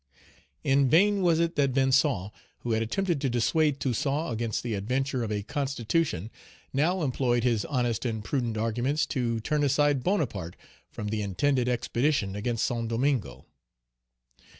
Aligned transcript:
IN 0.63 0.89
vain 0.89 1.21
was 1.21 1.39
it 1.39 1.55
that 1.55 1.69
Vincent, 1.69 2.31
who 2.61 2.71
had 2.71 2.81
attempted 2.81 3.21
to 3.21 3.29
dissuade 3.29 3.79
Toussaint 3.79 4.31
against 4.33 4.63
the 4.63 4.73
adventure 4.73 5.21
of 5.23 5.31
a 5.31 5.43
constitution, 5.43 6.31
now 6.73 7.03
employed 7.03 7.43
his 7.43 7.65
honest 7.65 8.03
and 8.03 8.23
prudent 8.23 8.57
arguments 8.57 9.05
to 9.05 9.39
turn 9.41 9.63
aside 9.63 10.01
Bonaparte 10.03 10.55
from 10.89 11.09
the 11.09 11.21
intended 11.21 11.69
expedition 11.69 12.35
against 12.35 12.65
Saint 12.65 12.87
Domingo. 12.87 13.45